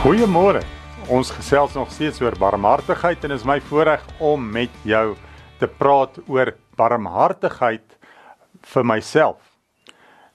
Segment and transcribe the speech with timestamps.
[0.00, 0.62] Goeiemôre.
[1.12, 5.10] Ons gesels nog steeds oor barmhartigheid en is my voorreg om met jou
[5.60, 7.98] te praat oor barmhartigheid
[8.72, 9.42] vir myself.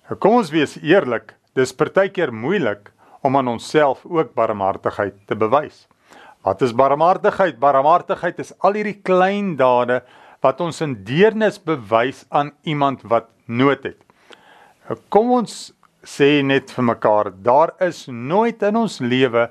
[0.05, 2.91] Nou kom ons wees eerlik, dis partykeer moeilik
[3.25, 5.87] om aan onsself ook barmhartigheid te bewys.
[6.45, 7.57] Wat is barmhartigheid?
[7.57, 10.03] Barmhartigheid is al hierdie klein dade
[10.45, 13.97] wat ons in deernis bewys aan iemand wat nood het.
[15.09, 15.73] Kom ons
[16.05, 19.49] sê net vir mekaar, daar is nooit in ons lewe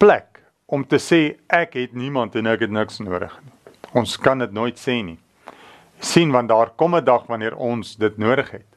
[0.00, 0.40] plek
[0.70, 1.20] om te sê
[1.52, 3.74] ek het niemand en ek het niks nodig nie.
[4.00, 5.18] Ons kan dit nooit sê nie.
[6.00, 8.70] sien want daar kom 'n dag wanneer ons dit nodig het.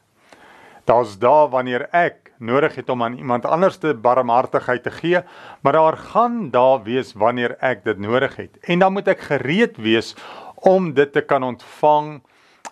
[0.84, 5.22] Daar's dae wanneer ek nodig het om aan iemand anders te barmhartigheid te gee,
[5.62, 8.58] maar daar gaan dae wees wanneer ek dit nodig het.
[8.68, 10.14] En dan moet ek gereed wees
[10.56, 12.22] om dit te kan ontvang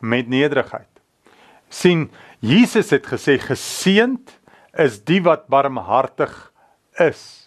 [0.01, 0.89] met nederigheid.
[1.69, 2.11] sien
[2.41, 4.39] Jesus het gesê geseend
[4.77, 6.53] is die wat barmhartig
[6.99, 7.42] is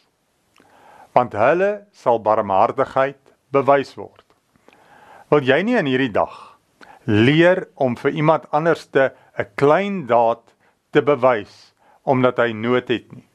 [1.16, 3.22] want hulle sal barmhartigheid
[3.56, 4.26] bewys word.
[5.32, 6.36] Wil jy nie in hierdie dag
[7.06, 10.44] leer om vir iemand anders te 'n klein daad
[10.92, 13.26] te bewys omdat hy nood het nie.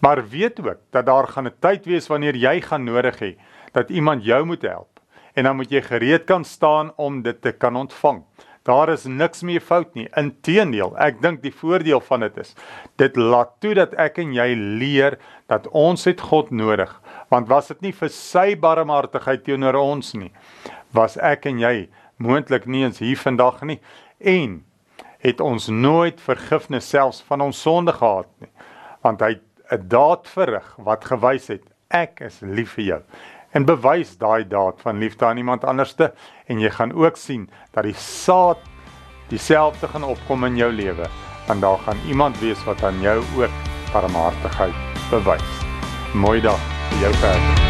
[0.00, 3.36] Maar weet ook dat daar gaan 'n tyd wees wanneer jy gaan nodig hê
[3.72, 5.00] dat iemand jou moet help
[5.34, 8.24] en dan moet jy gereed kan staan om dit te kan ontvang.
[8.66, 10.08] Daar is niks meer fout nie.
[10.18, 12.54] Inteendeel, ek dink die voordeel van dit is
[12.98, 15.18] dit laat toe dat ek en jy leer
[15.50, 16.90] dat ons het God nodig.
[17.30, 20.32] Want was dit nie vir sy barmhartigheid teenoor ons nie,
[20.96, 21.74] was ek en jy
[22.22, 23.78] moontlik nie eens hier vandag nie
[24.18, 24.62] en
[25.22, 28.50] het ons nooit vergifnis selfs van ons sonde gehad nie.
[29.04, 29.38] Want hy
[29.70, 33.02] 'n daad verrig wat gewys het ek is lief vir jou
[33.56, 36.10] en bewys daai daad van liefde aan iemand anderste
[36.46, 38.60] en jy gaan ook sien dat die saad
[39.30, 41.08] dieselfde gaan opkom in jou lewe
[41.46, 43.62] want daar gaan iemand wees wat aan jou ook
[43.92, 44.74] barmhartigheid
[45.10, 45.62] bewys.
[46.12, 47.65] Mooi dag vir jou verder.